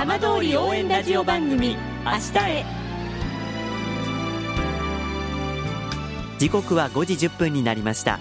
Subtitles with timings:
[0.00, 1.76] 浜通り応援ラジオ番組
[2.06, 2.64] 明日へ。
[6.38, 8.18] 時刻は5時1分になりました。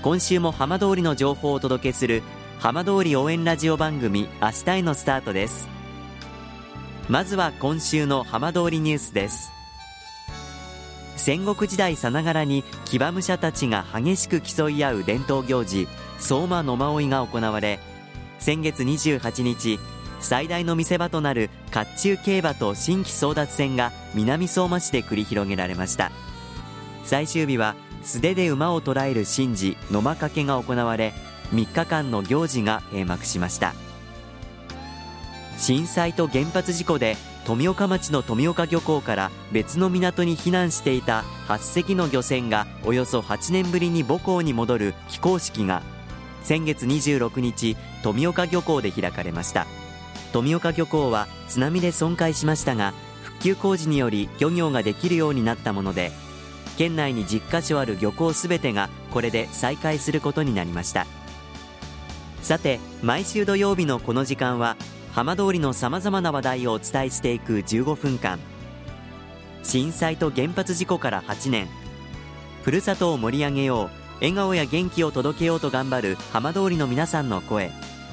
[0.00, 2.22] 今週も浜通りの情報をお届けする
[2.58, 5.68] 浜通り応援ラジオ番組明日へのスタートです。
[7.10, 9.52] まずは今週の浜通りニュースです。
[11.16, 17.78] 戦国時代さながらに騎馬武者たちが激しく競い合う伝統行事相馬野馬追が行われ
[18.38, 19.78] 先月28日
[20.20, 26.12] 最大の見せ場となる甲冑競馬と新規争奪戦が南相馬市で繰り広げられました。
[27.04, 31.12] 最終日は素手で馬を捕らえる神事野馬掛けが行われ
[31.52, 33.74] 3日間の行事が閉幕しました。
[35.58, 45.82] 震災と原発事故で富岡町の富岡漁港から別の港に避難していた8隻の漁船がおよそ8年ぶりに母港に戻る起工式が
[46.42, 49.66] 先月26日富岡漁港で開かれました。
[50.32, 52.92] 富岡漁港は津波で損壊しましたが
[53.22, 56.12] 復旧工事により漁業ができるようになったもので
[56.76, 61.06] 県内に10カ所ある漁港すべてがこれで再開することになりました。
[62.42, 64.76] さて毎週土曜日のこの時間は
[65.12, 68.38] 浜通りのさまざまな話題をお伝えしていく15分間。
[69.62, 71.68] 震災と原発事故から8年。
[72.62, 73.90] ふるさとを盛り上げよう。
[74.20, 77.70] 笑顔や元気を届けようと頑張る浜通りの皆さんの声。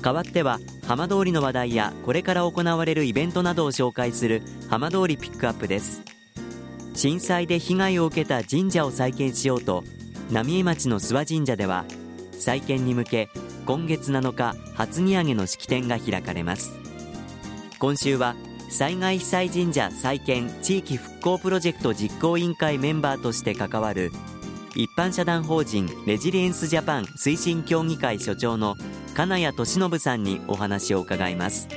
[0.00, 6.02] 代わっては浜通りの話題やこれから行われるイベントなどを紹介する浜通りピックアップです。
[6.94, 9.84] 震災で被害を受けた神社を再建しようと
[10.30, 11.84] 浪江町の諏訪神社では
[12.32, 13.28] 再建に向け
[13.66, 16.72] 今月7日初荷上げの式典が開かれます。
[17.78, 18.34] 今週は
[18.70, 24.12] 災害被災神社再建地域復興プロジェクト実行委員会メンバーとして関わる
[24.76, 28.76] 一般社団法人レジリエンスジャパン推進協議会所長の
[29.14, 31.68] 金谷俊信さんにお話を伺います。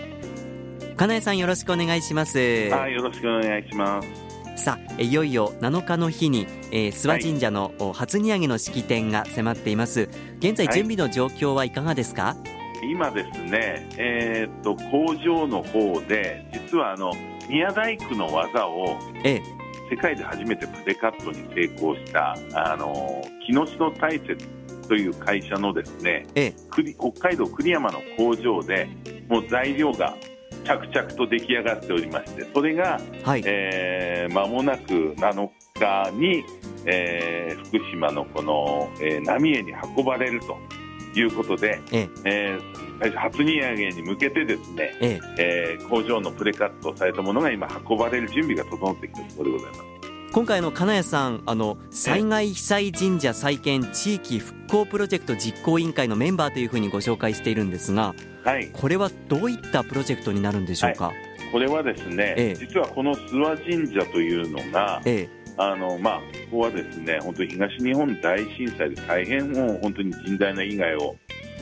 [0.96, 2.38] 金谷さんよろしくお願いします。
[2.38, 4.64] はいよろしくお願いします。
[4.64, 10.10] さあいよいよ7日の日に、えー、諏訪神社の初荷上げの式典が迫っています。
[10.40, 12.36] 現在準備の状況はいかがですか、は
[12.84, 17.12] い、今ですね、えー、っと工場の方で実はあの
[17.50, 19.42] 宮大工の技を、ええ、
[19.90, 24.38] 世界で初めてプレカットに成功したあの木下大雪
[24.84, 28.88] という会社のですね、ええ、北海道栗山の工場で
[29.30, 30.16] もう材料が
[30.64, 35.50] 着々と出来上がっておりましてそれが、はい、えー、間もなく7
[35.80, 36.44] 日に、
[36.86, 40.58] えー、福島のこの、えー、浪江に運ばれると
[41.20, 42.60] いうことで、ええ。
[43.02, 45.78] えー、初荷上げに向けてですね、ええ。
[45.78, 49.93] えー、工場のプレカットされたものが今運ばれる準備が整ってきているところでございます。
[50.34, 61.16] 今回の金谷さんあの災害被災神社再建地域復興プロジェクト実行委員会のメンバーというふうにご紹介しているんですが、はい、これはどういったプロジェクトになるんでしょうか、はい、
[61.52, 65.44] これはですね、ええ、実はこの諏訪神社というのが、ええ。
[65.56, 71.16] あのまあ、ここはですね本当に東日本大震災で大変もう本当に甚大な被害を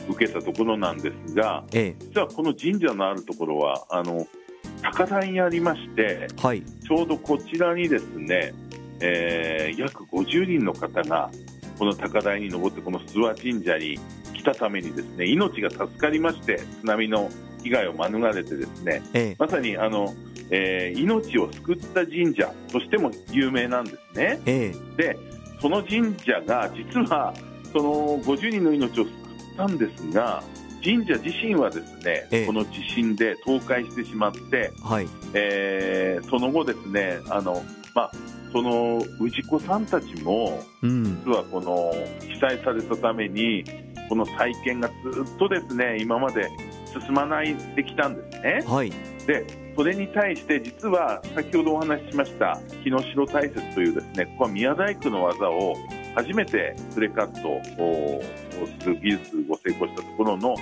[0.08, 4.26] 受けたところなんですが、ええ、実はこの神社のあるところはあの
[4.82, 8.52] 高台にありまして、はい、ちょうどこちらにですね、
[9.02, 11.30] えー、約50人の方が
[11.78, 13.98] この高台に登ってこの諏訪神社に
[14.34, 17.28] 来たためにですね命が助かりまして津波の
[17.62, 20.14] 被害を免れてですね、ええ、まさにあの、
[20.50, 24.40] えー、命を救った神社としても有名なんですね。
[24.46, 25.16] え、で
[25.60, 27.32] その神社が実は
[27.72, 30.42] その50人の命を救ったんですが
[30.84, 37.62] 神社自身はですね、ええ、この地震で倒壊してしまって、はい、えー、その後ですねあの、
[37.94, 38.12] まあ、
[38.52, 41.92] その氏子さんたちも、うん、実はこの
[42.26, 43.64] 被災されたために
[44.08, 46.50] この再建がずっとですね今まで
[47.00, 48.64] 進まないできたんですね。
[48.66, 48.92] はい、
[49.26, 55.74] でそれに対して実は先ほどお話ししました木城大雪というですねここは宮大工の技を
[56.14, 57.48] 初めてプレカット
[57.82, 58.22] を
[58.80, 60.54] する技術ご成功したところの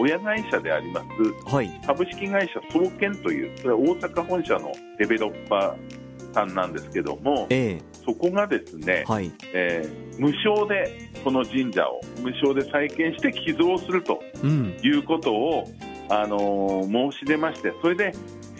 [0.00, 1.02] 親会社でありま
[1.46, 6.05] す、はい、株式会社総研というそれは大阪本社のデベロッパー
[6.36, 18.12] さんなんですけども、えー、そこがですね、はい、えー、無償でこの神社を無償で再建して寄贈するということを、うん、あの申し出ましてそれで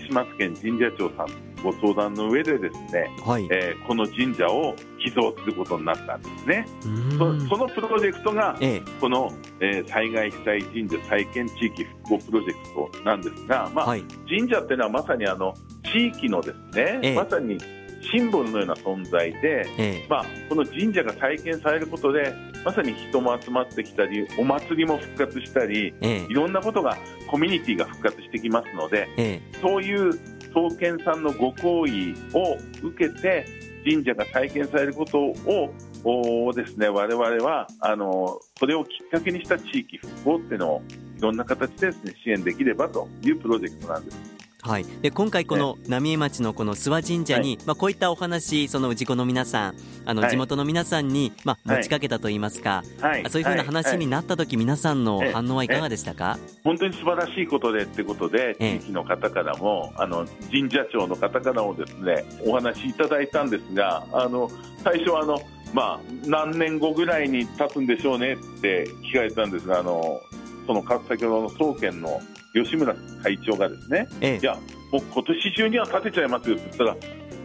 [0.08, 6.66] 島津県神社長さんご相談の上でですね、はい、えー、この神社を寄贈することになったんですね。
[7.18, 15.54] そそのプロジェクトが、ええ、この、えー、災害被災神社再建地域復興プロジェクトなんですが、まあ、はい、神社っていうのはまさにあの
[15.92, 17.58] 地域のですね、え、まさに
[18.00, 22.32] シンボルのような存在で、まあ、この神社が再建されることで
[22.64, 26.96] まさに人も集まってきたりお祭りも復活したり、いろんなことが
[27.28, 30.12] コミュニティが復活してきますので、そういう
[30.52, 33.46] 創建さんのご好意を受けて
[33.84, 35.72] 神社が再建されることを
[36.04, 40.82] をですね我々はあのそれをきっかけにした地域復興っていうのを
[41.18, 44.35] いろんな形でですね支援できればというプロジェクトなんです。
[44.66, 49.74] はい、で今回、この浪江町のこの諏訪神社に、はい、まあ、こういったお話、その氏子の皆さん、
[50.04, 56.36] あの地元の皆さんに、まあ、持ちかけたといいますか、はい、そういうふうな話になったとき、皆さんの反応はいかがでしたか？
[56.64, 64.50] 本当に素晴らしいことでってことで、地域の方からも、あの神社長の方からもですねお話しいただいたんですが、あの
[64.82, 65.40] 最初はあの、
[65.72, 70.20] まあ、何年後ぐらいに経つんでしょうねって聞かれたんですが、あの
[70.66, 72.20] その先ほどの総研の
[72.64, 74.54] 吉村会長がですね、ええ、いや、
[74.92, 76.96] もう今年中には建てちゃいますよって言ったら、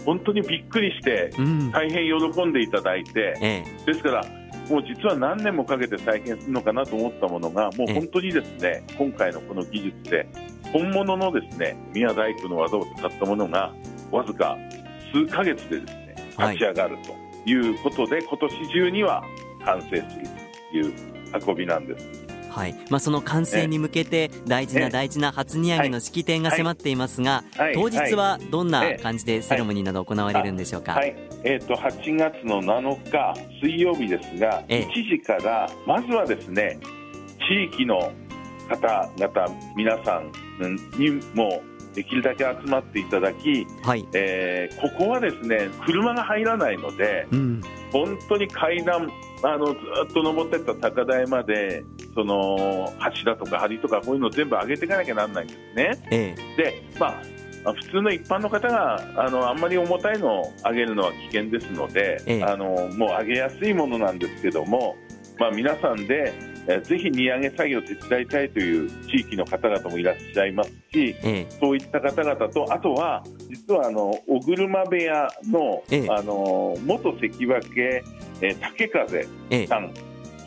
[0.06, 1.32] 本当にびっくりして、
[1.72, 4.26] 大変喜んでいただいて、ええ、ですから、
[4.70, 10.28] もう実は何年もかけて再建するのかなと思ったものが、もう本当にですね、今回のこの技術で、
[10.72, 13.74] 本物のですね宮大工の技を使ったものが、
[14.12, 14.58] わずか
[15.12, 16.98] 数ヶ月でですね立ち上がる
[17.44, 19.24] ということで、はい、今年中には
[19.66, 20.04] 完成する
[20.72, 20.94] という
[21.48, 22.21] 運びなんです。
[22.52, 22.76] はい。
[22.90, 27.44] まあ、その完成に向けて大事な大事な初荷上げの式典が迫っていますが、
[27.74, 31.16] 当日はどんな感じでセレモニーなど行われるんでしょうか、はい。
[31.44, 36.78] えーと、8月の7日水曜日ですが、1時からまずはですね
[37.48, 38.12] 地域の
[38.70, 40.32] 方々皆さん
[41.00, 41.64] にも
[41.94, 44.08] できるだけ集まっていただき、はい。
[44.14, 47.62] えー、ここはですね車が入らないので、うん、
[47.92, 49.10] 本当に階段
[49.44, 49.74] あのず
[50.10, 51.84] っと登っていった高台まで
[52.14, 55.98] その柱とか梁とかこういうのを全部上げていかなきゃならないんですね。
[56.12, 57.22] ええ、で、ま
[57.66, 62.66] あ、普通の一般の方があのあんまり重たいのを上げるのは危険ですので、ええ、あの
[62.98, 64.96] もう上げやすいものなんですけども、
[65.40, 66.34] まあ、皆さんで
[66.84, 79.28] ぜひ荷上げ作業を手伝いたいという地域の方々もいらっしゃいますし、ええ、そういった方々とあとは実はあのお車部屋のえ、あの元関脇、え竹風
[79.68, 79.92] さん、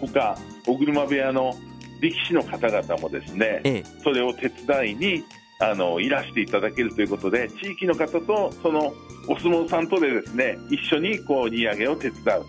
[0.07, 1.55] ほかお車部屋の
[2.01, 5.25] 力士の方々もですね、それを手伝いに
[5.61, 8.93] あのいらしていただけるということで地域の方とその
[9.29, 12.45] お相撲さんとでですね一緒にこう荷上げを手伝う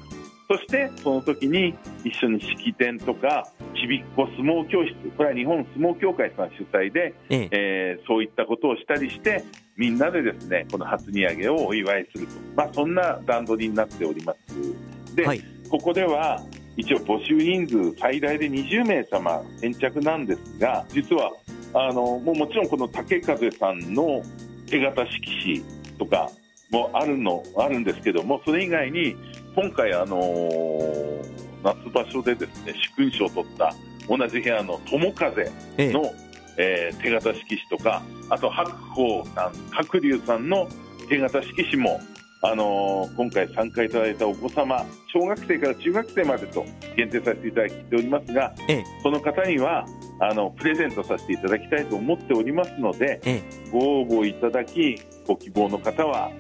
[0.48, 7.50] そしてその時に一緒に式典とかちびっこ相撲教室これは日本相撲協会さん主催で、ええ。
[7.52, 9.44] えー、そういったことをしたりして
[9.76, 15.16] みんなでですねこの初荷上げをお祝いすると、まあ、そんな段取りになっております。
[15.16, 16.44] で、はい、ここでは
[16.78, 21.32] 一応募集人数最大で20名様先着なんですが実は
[21.74, 24.22] あのもうもちろんこの竹風さんの
[24.68, 26.30] 手形色紙とか
[26.72, 29.16] もあるのあるんですけどもそれ以外に
[29.56, 31.24] 今回、あのー、
[31.64, 33.74] 夏場所でですね殊勲賞を取った
[34.10, 36.26] 同じ部屋の友風の、ええ。
[36.58, 40.68] えー、手形色紙とかあと白鵬さん白龍さんの
[41.10, 42.00] 手形色紙も、
[42.42, 46.66] あのー、今回参加いただいたお子様小学生から中学生までと
[46.96, 49.86] 限定させていただいておりますが、ええ、その方には
[50.20, 56.32] あのプレゼントさせていただきたいと思っておりますので、ええ、ご応募いただきご希望の方は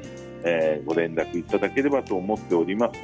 [0.47, 2.99] えー、ご連絡いただければと思っております。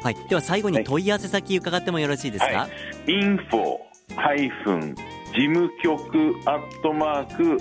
[0.00, 2.52] はい、では最後に問い合わせ先伺ってもよろしいですか？
[2.56, 2.68] は
[3.08, 3.76] い、インフォ
[4.14, 7.60] ハイフン事務局アットマーク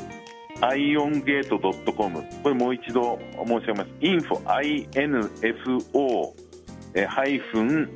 [0.61, 2.23] アイオンゲートドットコム。
[2.41, 3.89] これもう一度申し上げます。
[4.01, 6.33] インフォ info
[6.95, 7.89] えハイフン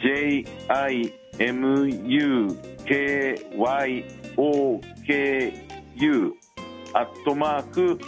[0.00, 4.04] j i m u k y
[4.36, 5.52] o k
[5.96, 6.32] u
[6.94, 7.98] アットマーク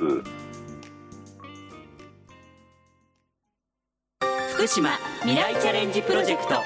[4.56, 6.62] 福島未来チャレンジプロジェクト。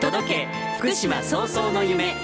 [0.00, 2.16] 届け福島早々の夢。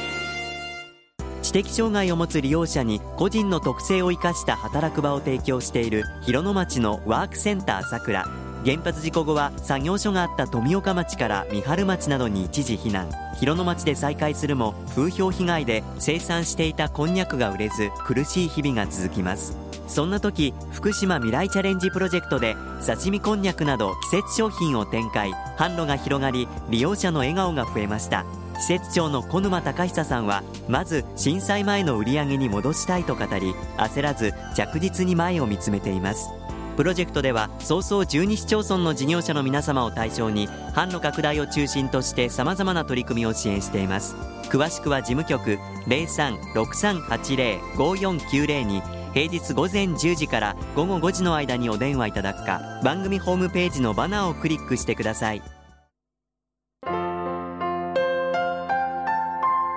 [1.41, 8.29] 知的障害を持つ利用者に個人の特性を生かした働く場を提供している広野町のワークセンターさくら。
[8.65, 13.09] 原発事故後は作業所があった富岡町から三春町などに一時避難。
[13.39, 19.64] 広野町で再開するも風評被害で生産していたこんにゃくが売れず苦しい日々が続きます。
[19.87, 25.33] そんな時福島未来チャレンジプロジェクトで刺身こんにゃくなど季節商品を展開。
[25.57, 28.25] 販路が広がり利用者の笑顔が増えました。
[28.57, 36.31] 施設長の小沼隆久さんはまず震災前の売り上げに戻したいと語り焦らず着実に前を見つめています。
[36.77, 44.17] プロジェクトでは早々12市町村の事業者の皆様を対象に販路拡大を中心としてさまざまな取り組みを支援しています。
[44.49, 48.83] 詳しくは事務局0363805490に
[49.15, 55.43] 平日午前10時から午後5時の間にお電話いただくか番組ホームページのバナーをクリックしてください。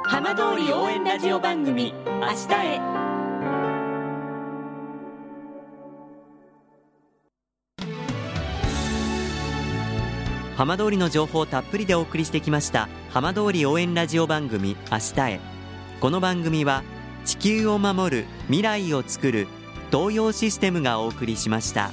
[0.05, 2.79] 浜通り応援ラジオ番組「明日へ」
[10.57, 15.39] 浜通りの情報をたっぷりでお送りしてきました浜通り応援ラジオ番組明日へ。
[16.01, 16.81] この番組は
[17.27, 19.47] 地球を守る未来をつくる
[19.91, 21.91] 東洋システムがお送りしました。